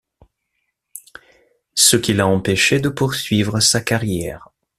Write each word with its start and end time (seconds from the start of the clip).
Ce 1.75 1.95
qui 1.95 2.13
l'a 2.13 2.25
empêché 2.25 2.79
de 2.79 2.89
poursuivre 2.89 3.59
sa 3.59 3.81
carrière. 3.81 4.47